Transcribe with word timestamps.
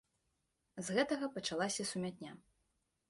З 0.87 0.95
гэтага 0.95 1.29
пачалася 1.35 1.89
сумятня. 1.91 2.31